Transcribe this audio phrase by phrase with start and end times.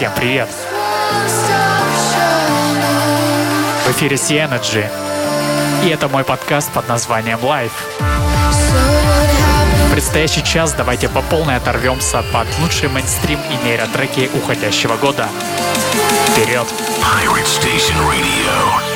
[0.00, 0.48] Всем привет!
[3.84, 4.88] В эфире Energy.
[5.84, 7.70] И это мой подкаст под названием Life.
[9.88, 15.28] В предстоящий час давайте по полной оторвемся под лучшие мейнстрим и нейротреки уходящего года.
[16.28, 16.66] Вперед!
[17.02, 18.89] Pirate Station Radio.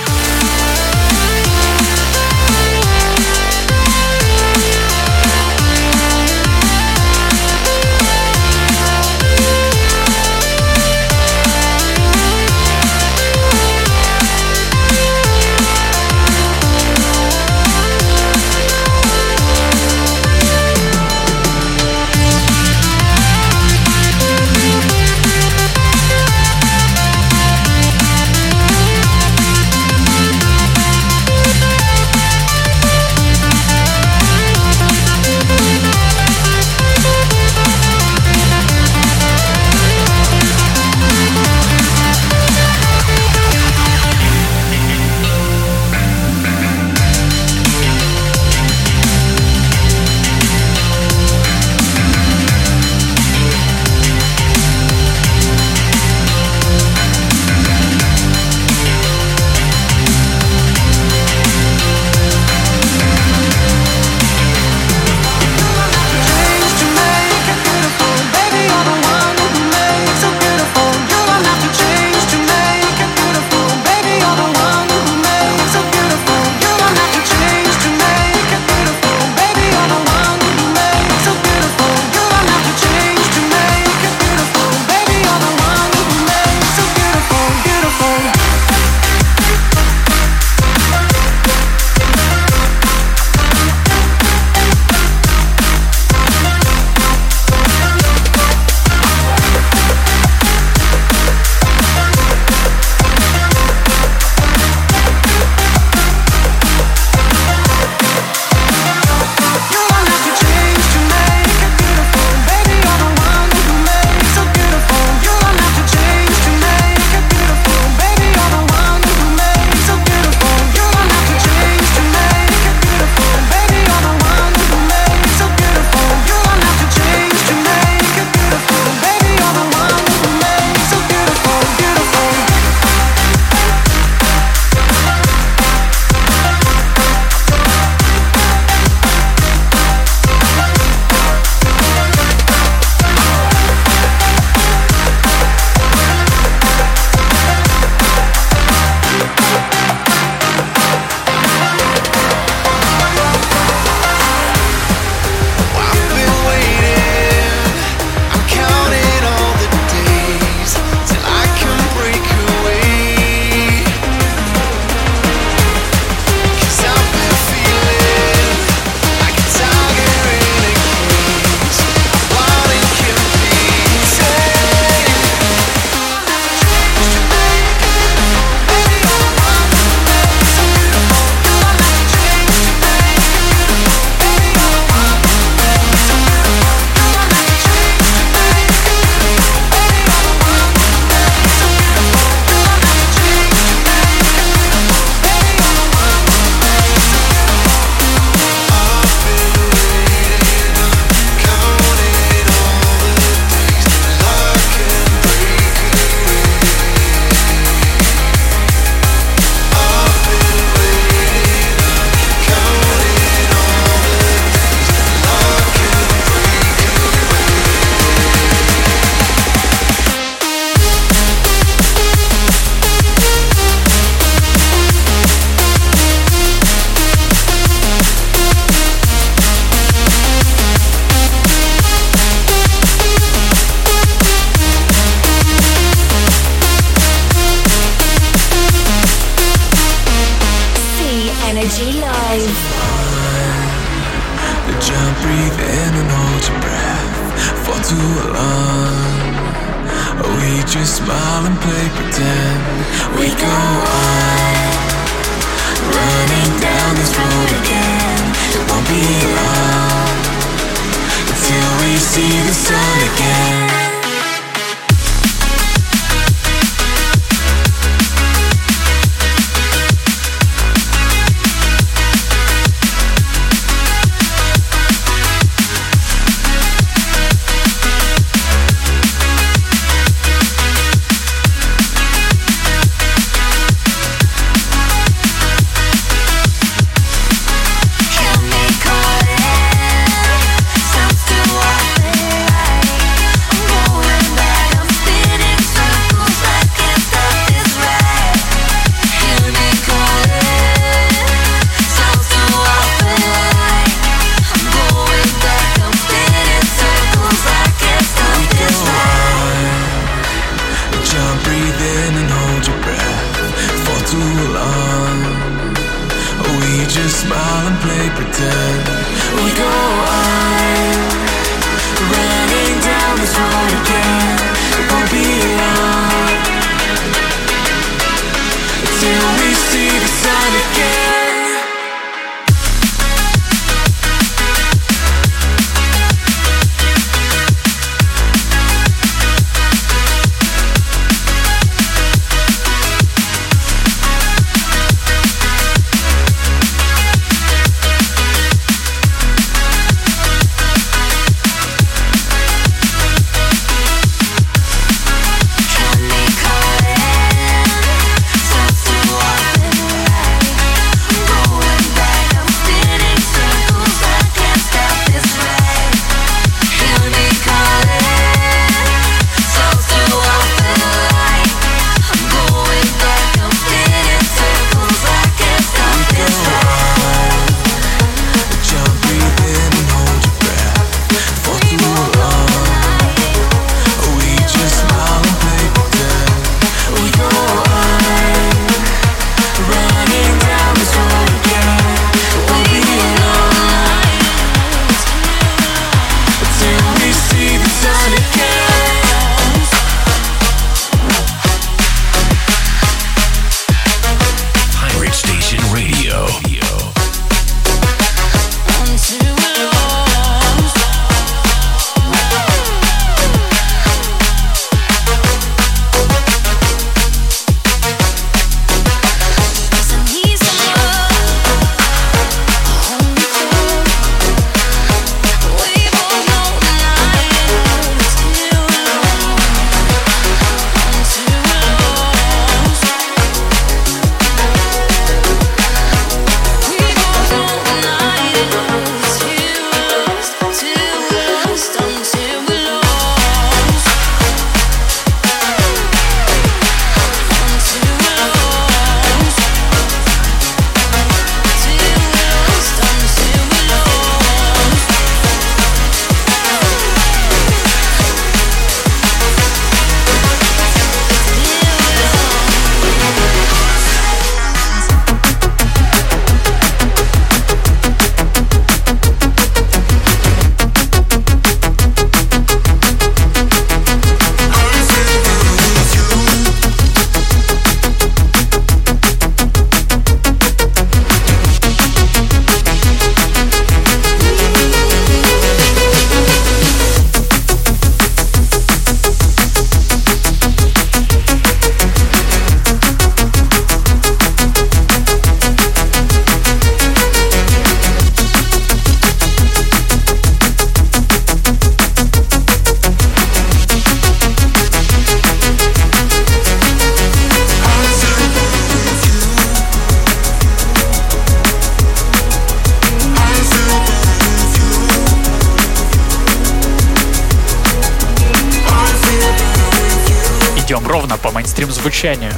[521.71, 522.33] Звучанию.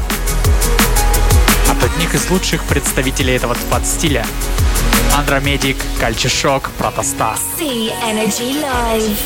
[1.71, 4.27] От одних из лучших представителей этого подстиля
[5.17, 7.37] Андромедик, Кальчишок, Протоста.
[7.57, 9.19] See Energy Live.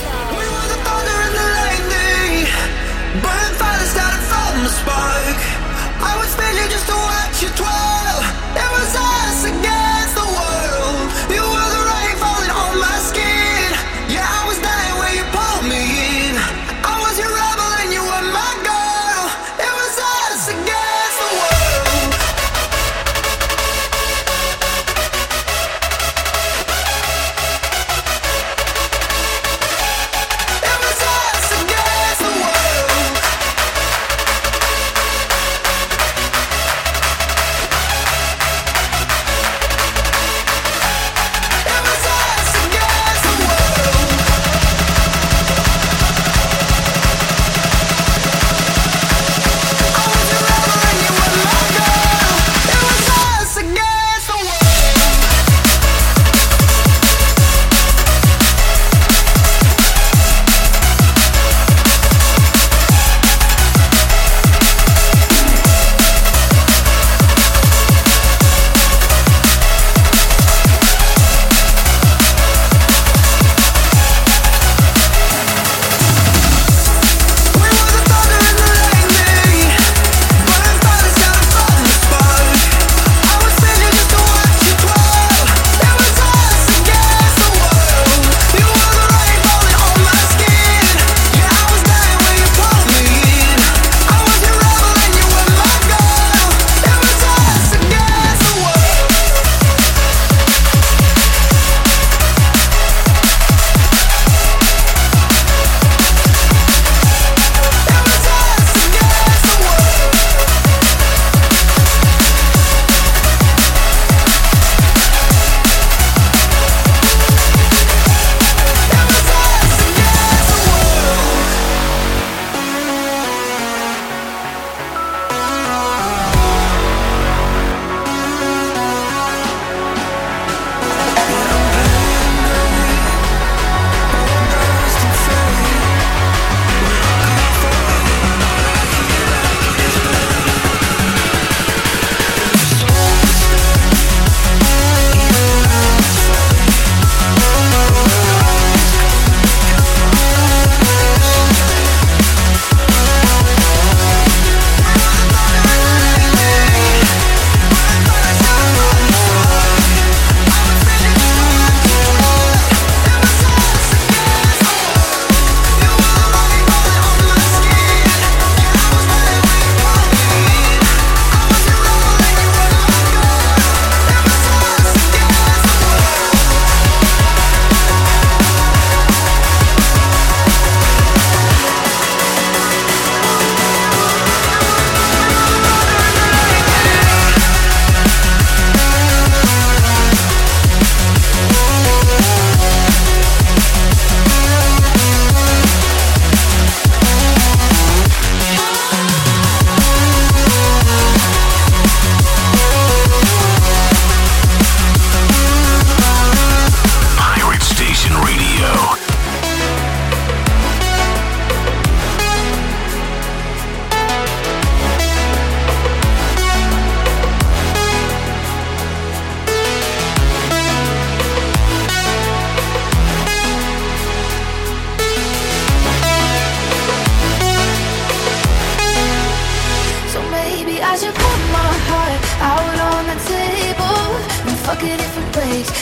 [6.02, 6.34] I was
[6.68, 8.24] just to watch you twirl.
[8.54, 9.19] It was us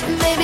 [0.07, 0.38] maybe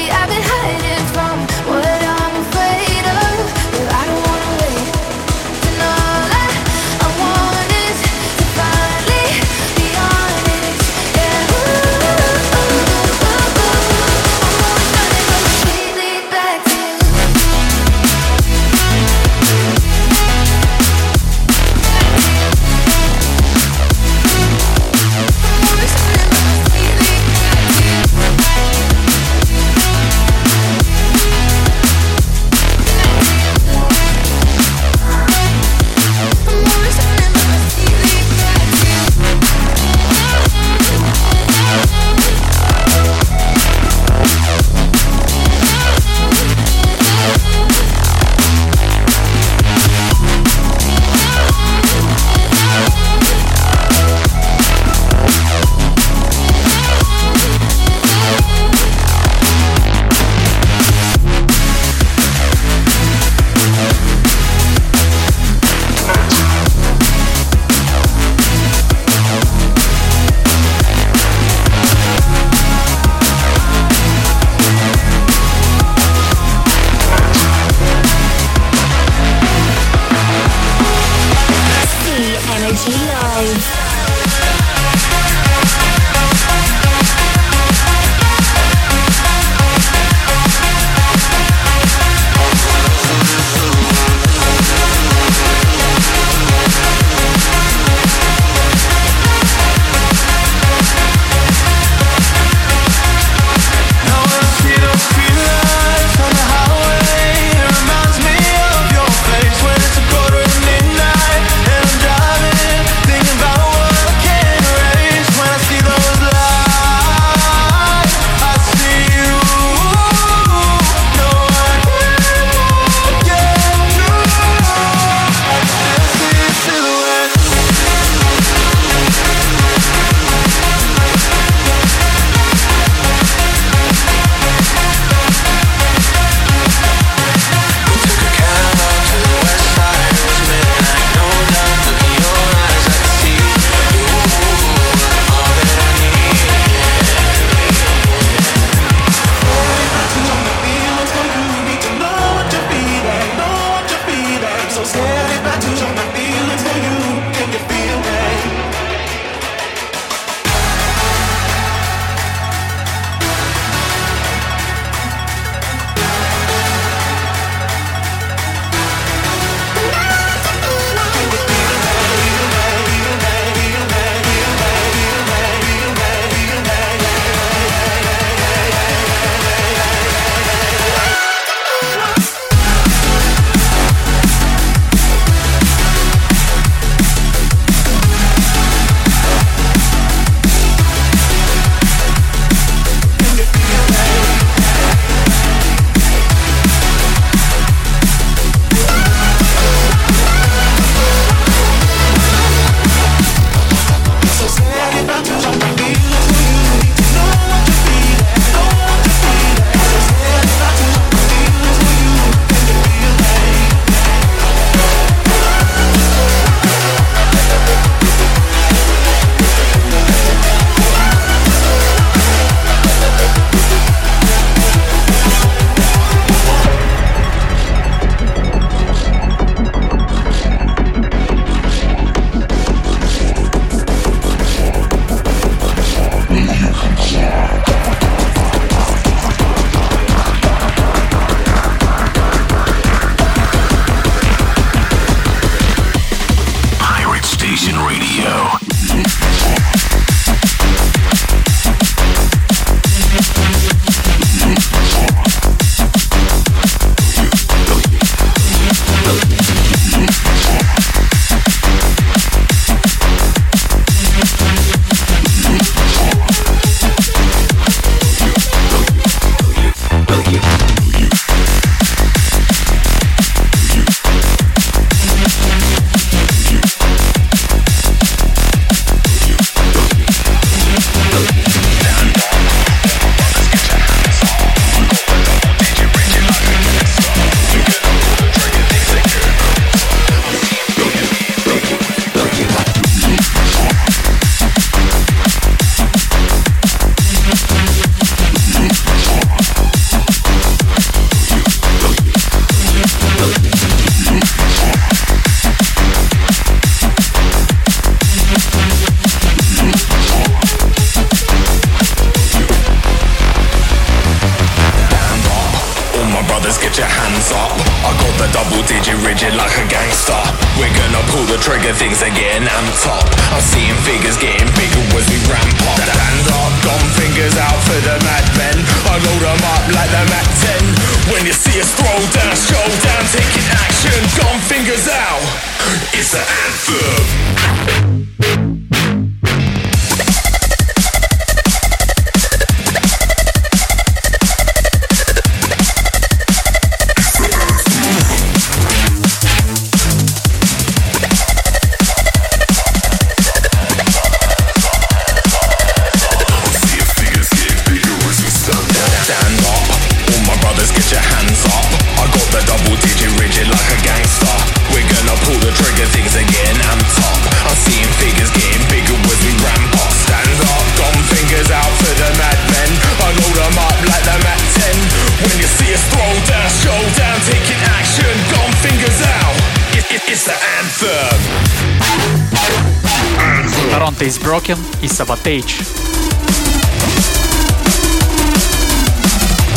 [384.45, 385.67] Broken и Sabotage.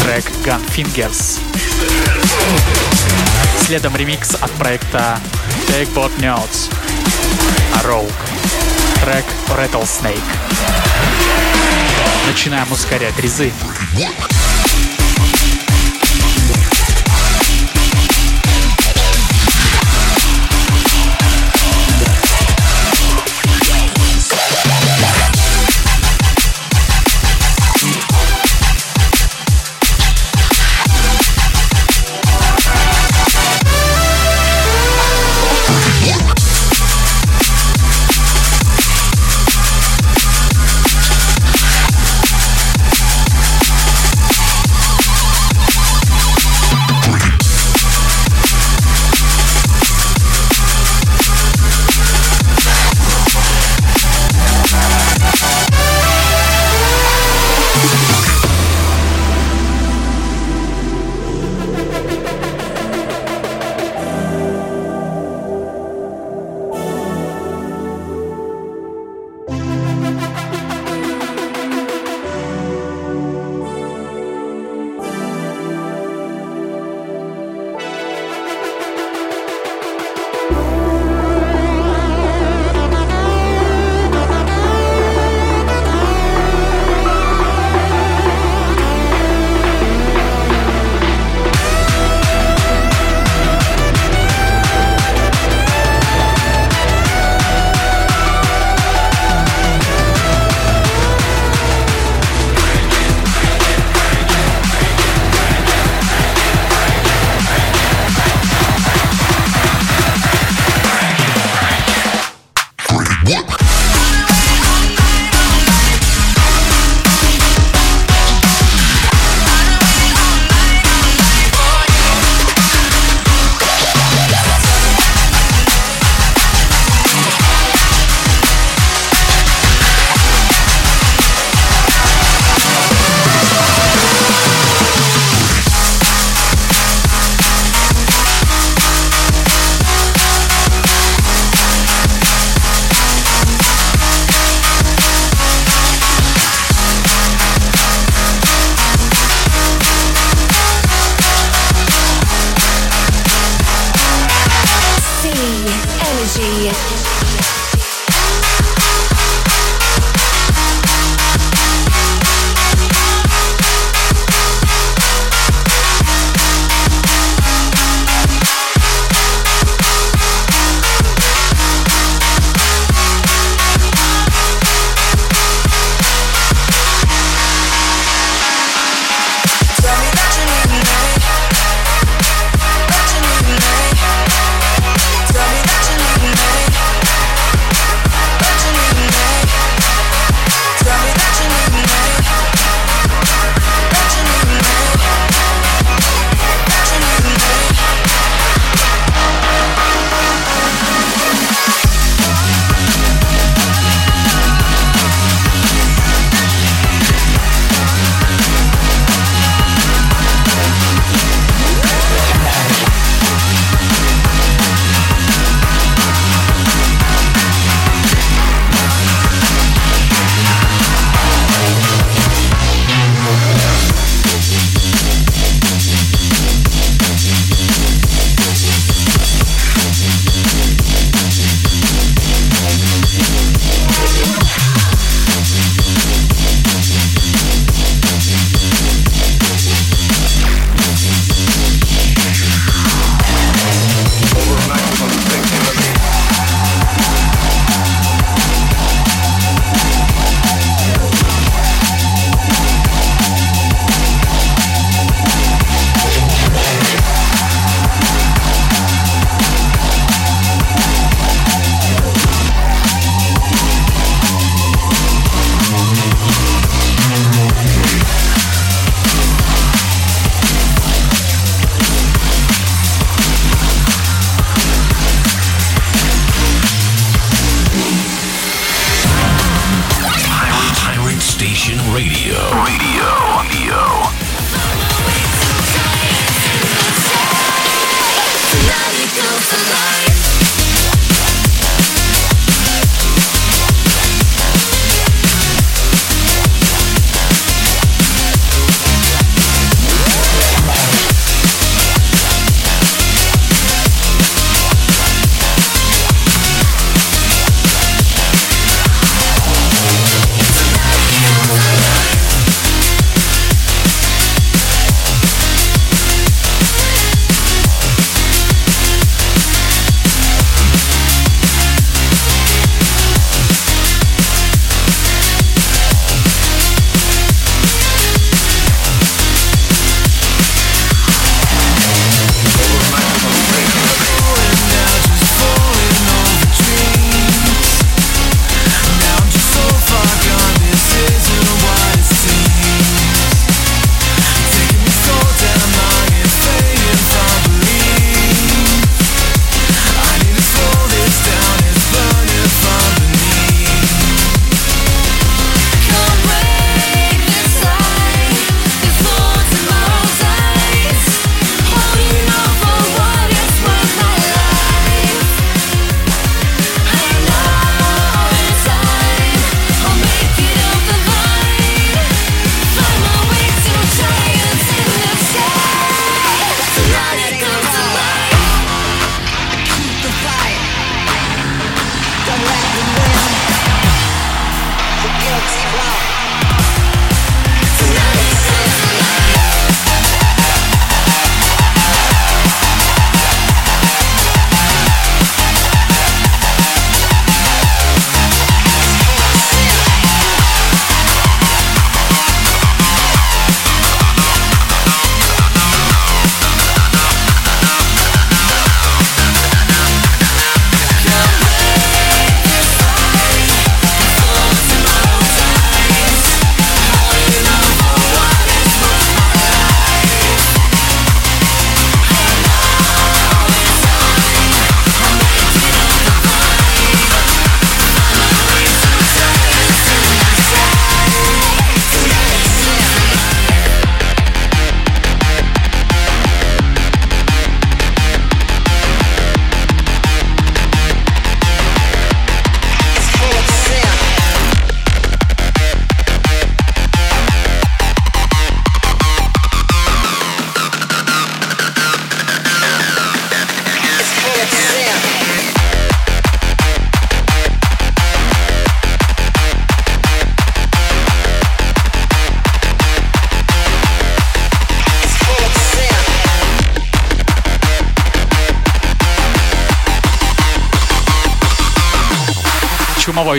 [0.02, 1.39] Трек Gun Fingers.
[3.65, 5.19] Следом ремикс от проекта
[5.67, 6.71] Take Bot Nerds.
[7.84, 8.12] Rogue.
[9.04, 10.21] Трек Rattlesnake.
[12.28, 13.52] Начинаем ускорять резы.
[13.93, 14.37] Yeah.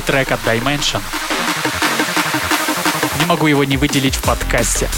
[0.09, 1.03] Трек от Dimension.
[3.21, 4.89] Не могу его не выделить в подкасте.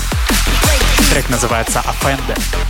[1.10, 2.69] Трек называется Offended.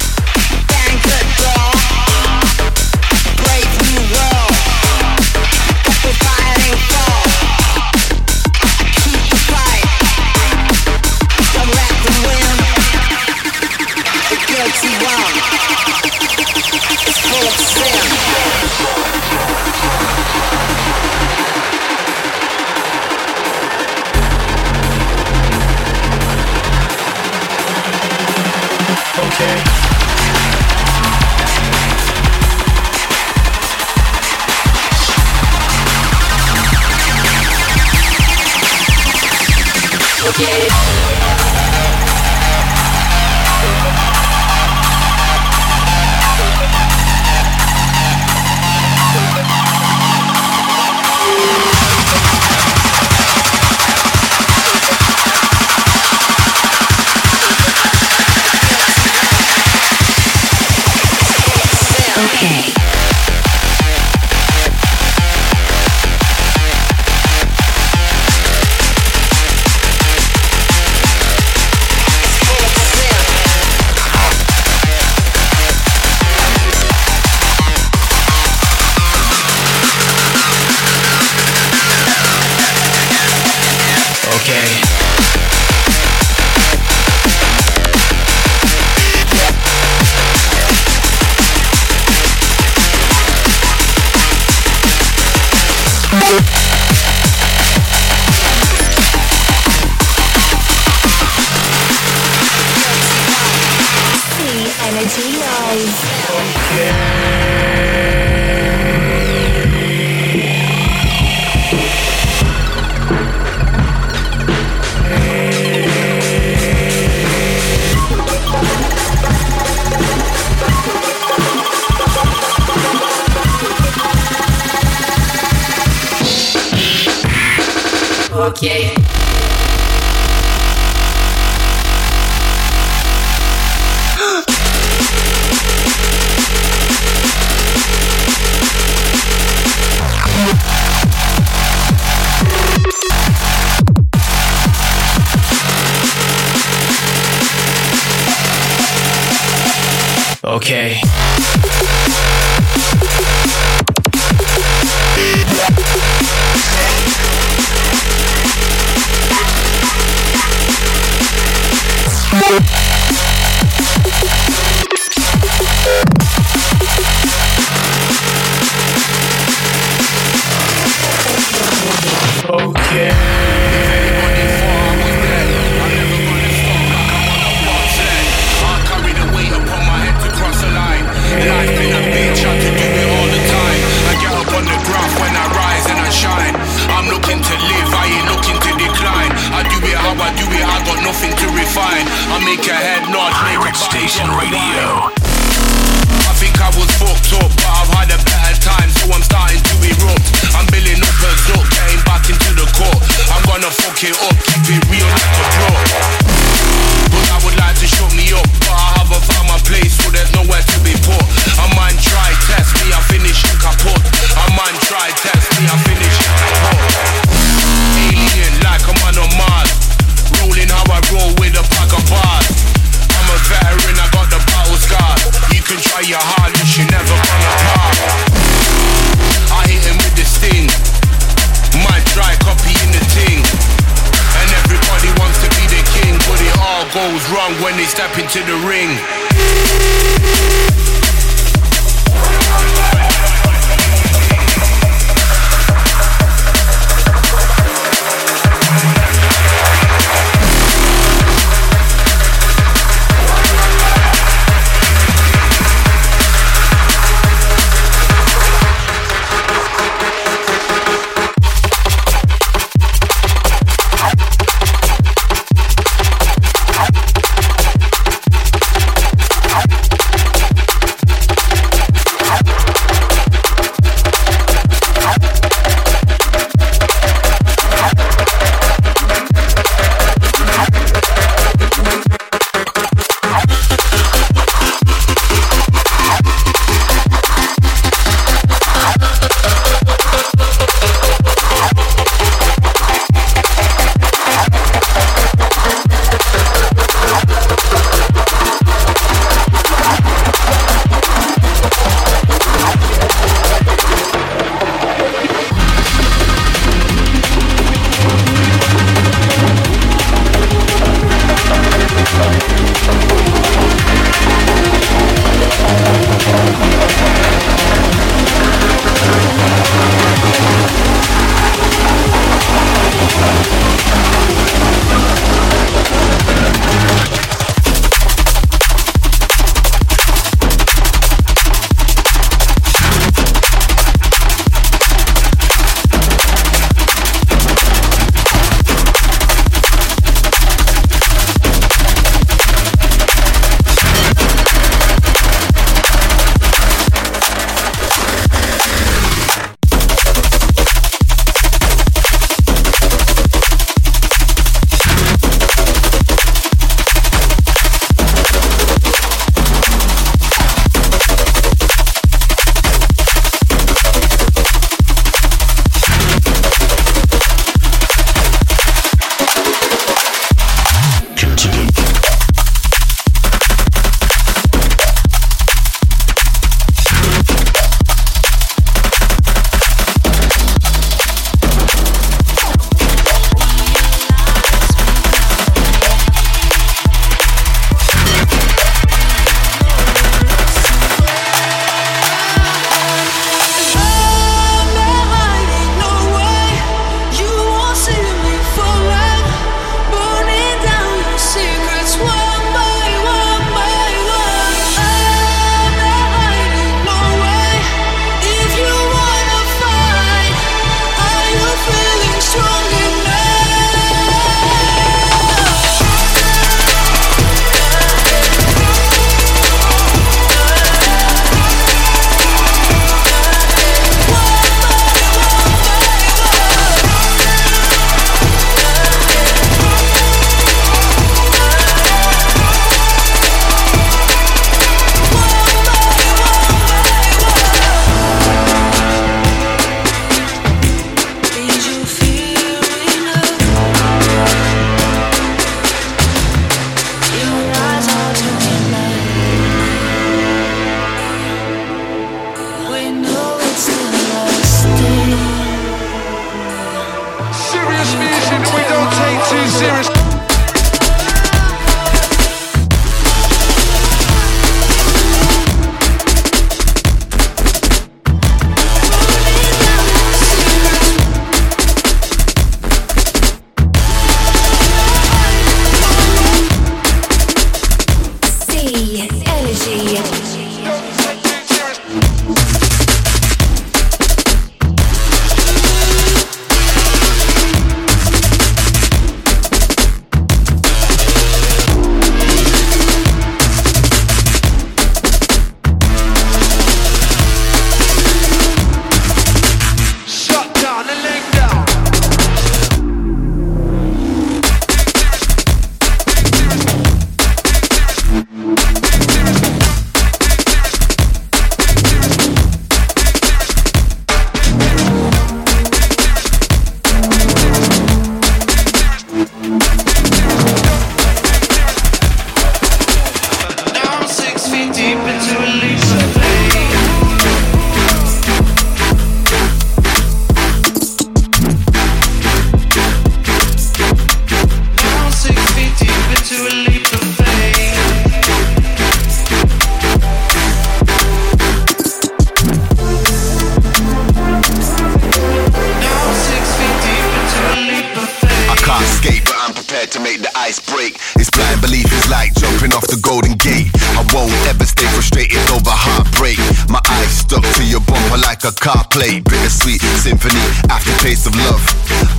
[558.50, 560.40] a car play, bittersweet symphony,
[560.70, 561.62] aftertaste of love.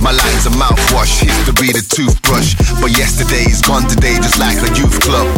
[0.00, 2.54] My lines a mouthwash, history the toothbrush.
[2.80, 5.28] But yesterday's gone today, just like a youth club.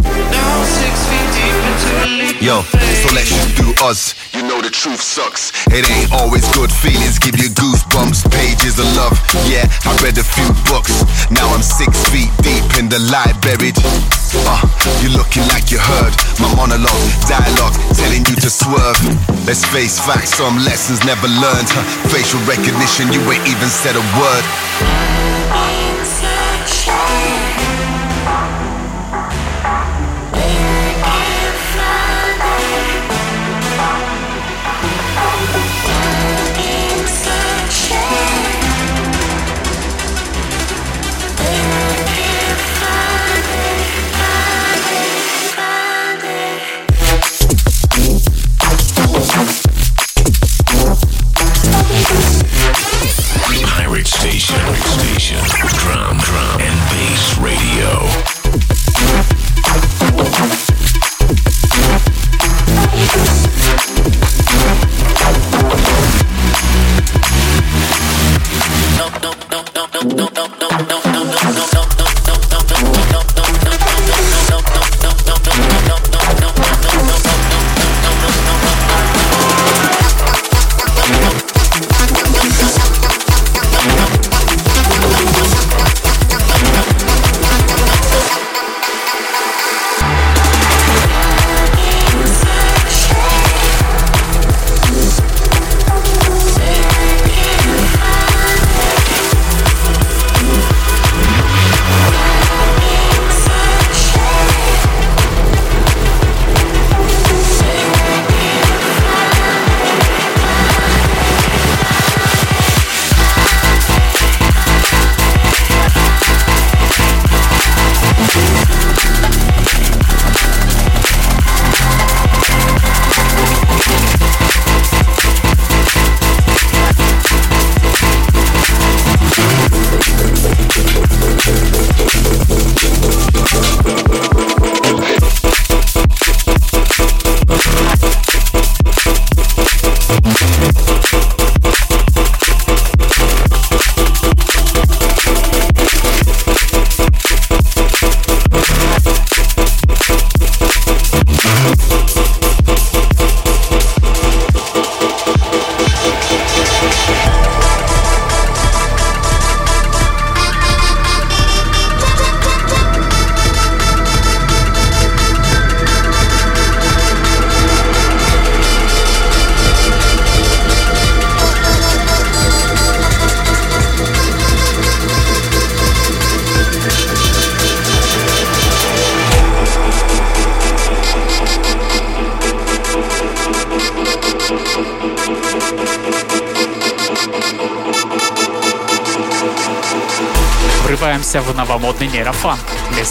[2.41, 4.24] Yo, so let's just do us
[4.65, 5.53] the truth sucks.
[5.69, 8.25] It ain't always good feelings give you goosebumps.
[8.33, 9.13] Pages of love,
[9.45, 11.05] yeah, I read a few books.
[11.29, 13.77] Now I'm six feet deep in the light buried.
[13.77, 14.65] Uh,
[15.05, 18.97] you're looking like you heard my monologue, dialogue, telling you to swerve.
[19.45, 21.69] Let's face facts, some lessons never learned.
[21.69, 25.94] Huh, facial recognition, you ain't even said a word.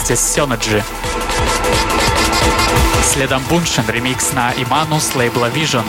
[0.04, 0.84] Вместе с Сёнаджи.
[3.02, 5.84] Следом Буншин ремикс на Иману с лейбла Vision.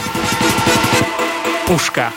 [1.68, 2.14] Пушка.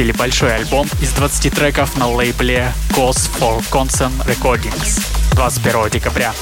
[0.00, 4.98] Выпустили большой альбом из 20 треков на лейбле Cause for Concern Recordings
[5.32, 6.32] 21 декабря.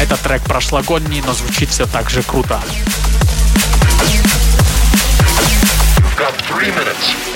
[0.00, 2.60] Этот трек прошлогодний, но звучит все так же круто.
[6.16, 7.31] Got three minutes.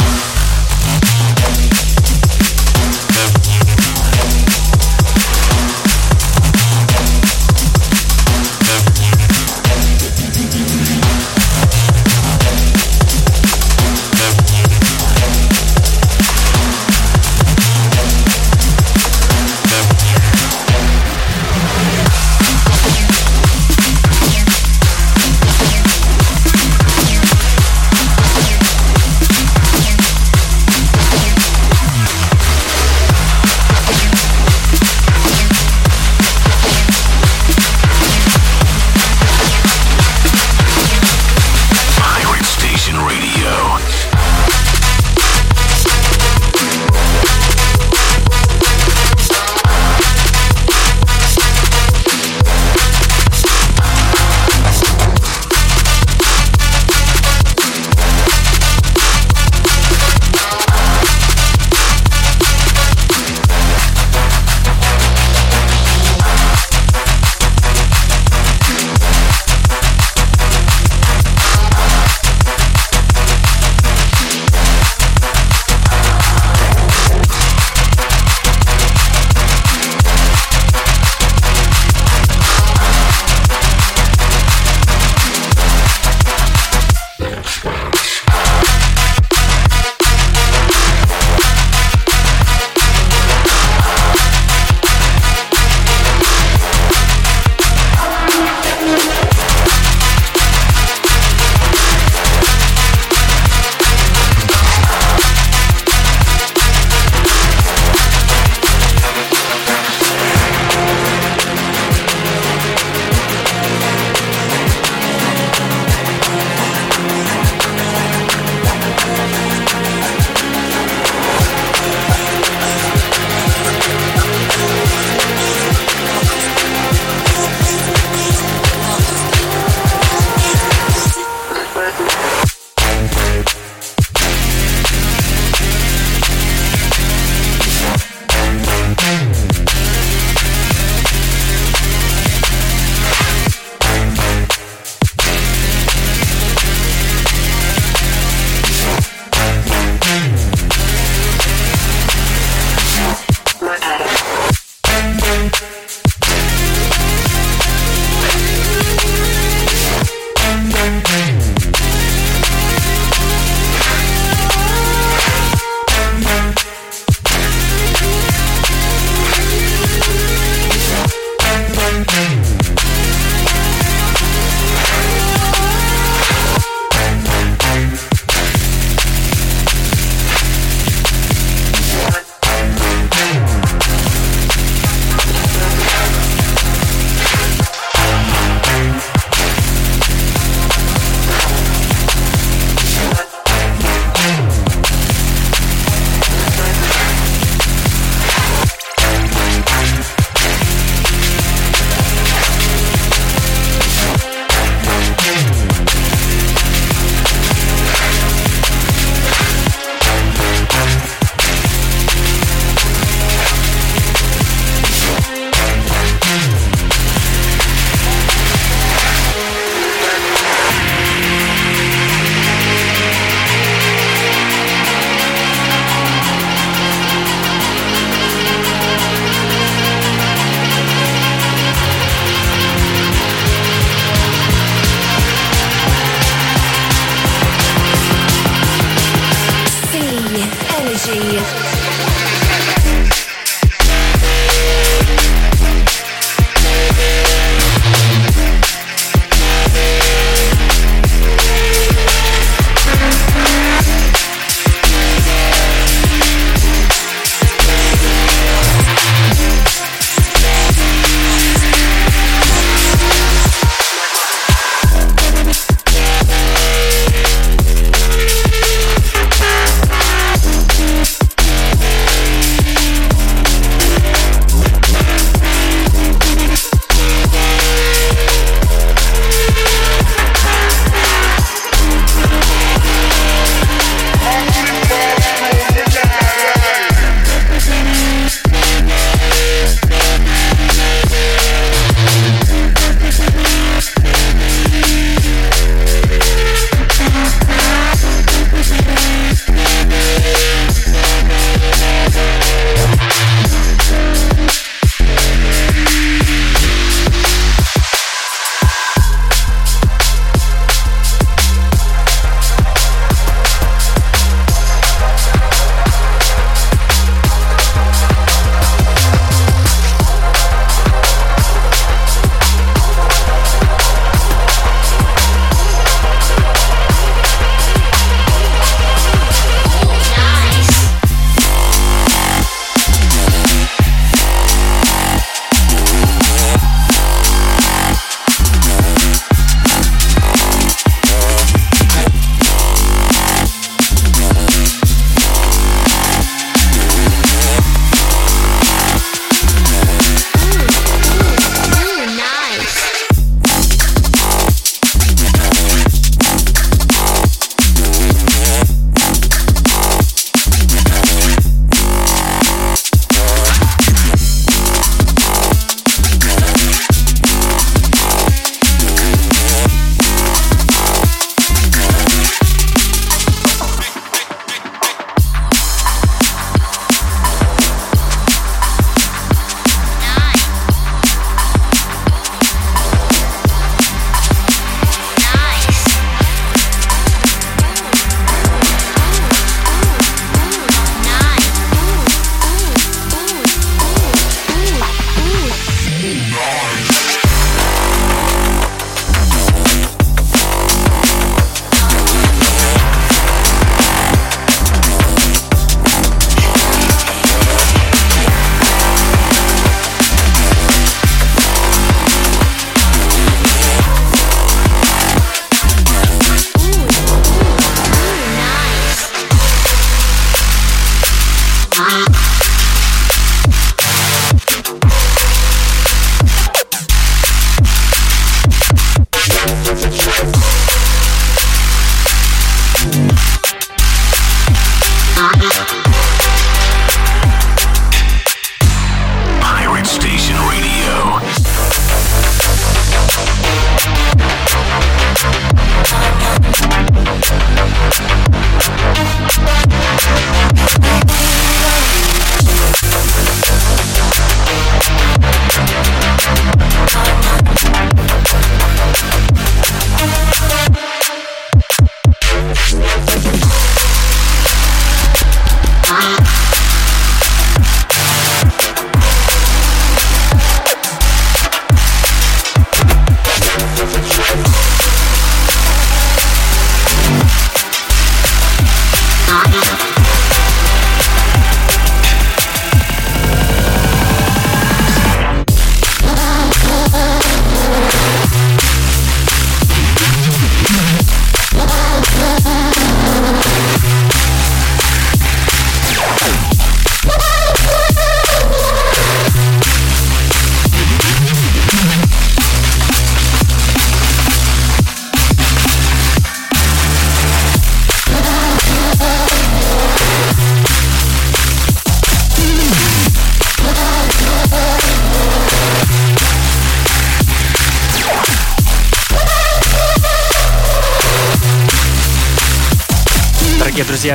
[421.87, 422.16] Mm-hmm.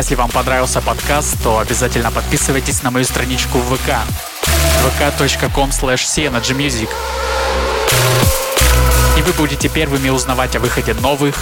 [0.01, 3.97] Если вам понравился подкаст, то обязательно подписывайтесь на мою страничку в ВК
[4.99, 6.89] vk.com slash
[9.15, 11.35] И вы будете первыми узнавать о выходе новых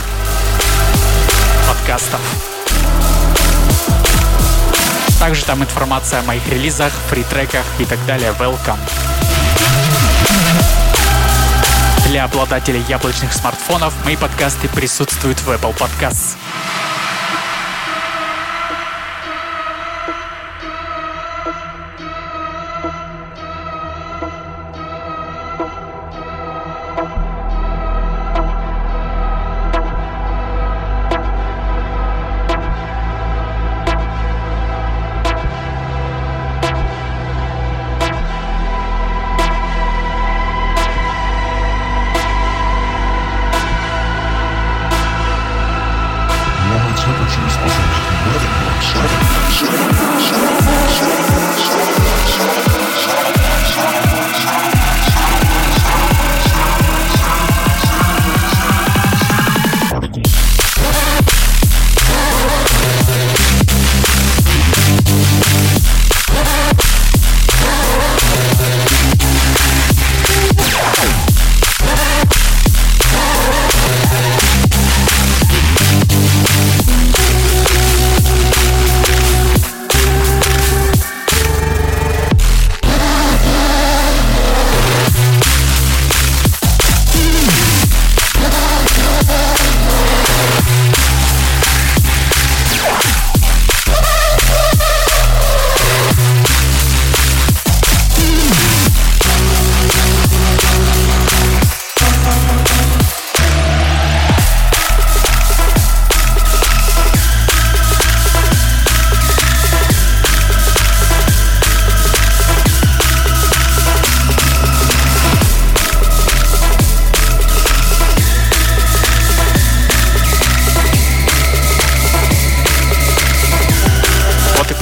[1.70, 2.20] подкастов.
[5.22, 8.34] Также там информация о моих релизах, фри-треках и так далее.
[8.38, 8.80] Welcome.
[12.08, 16.36] Для обладателей яблочных смартфонов мои подкасты присутствуют в Apple Podcasts.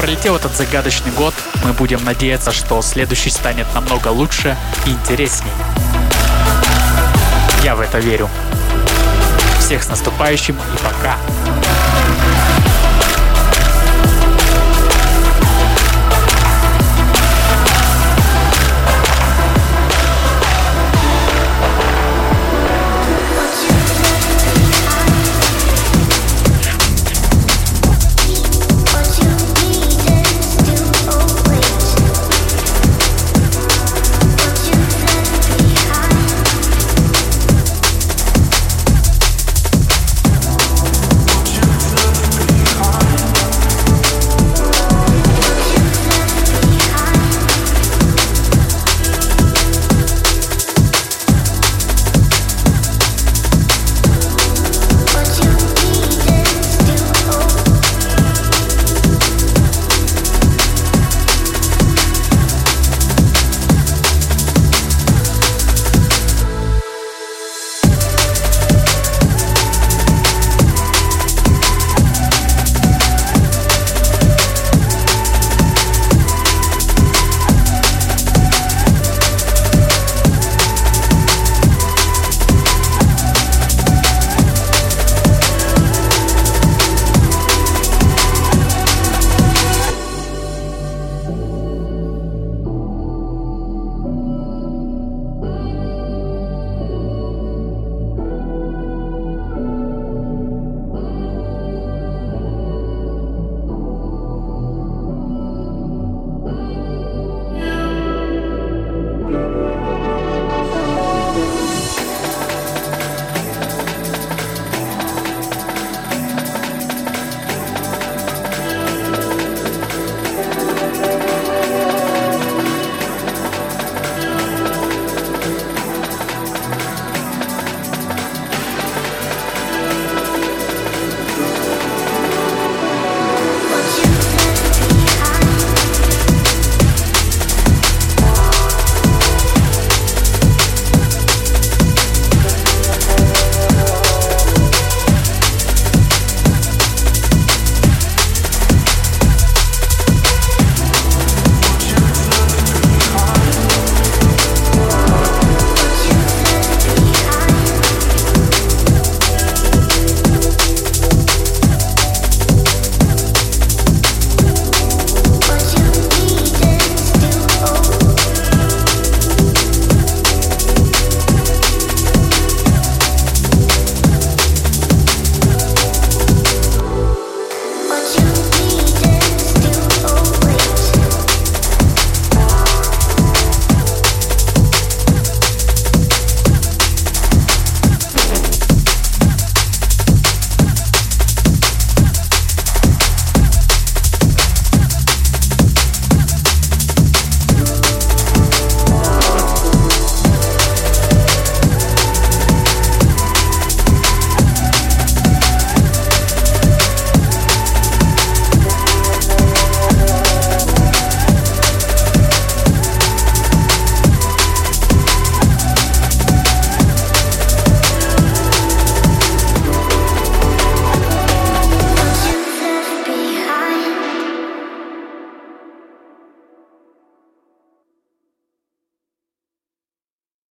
[0.08, 1.34] Пролетел этот загадочный год,
[1.66, 4.56] мы будем надеяться, что следующий станет намного лучше
[4.86, 5.52] и интересней.
[7.62, 8.30] Я в это верю.
[9.60, 11.18] Всех с наступающим и пока!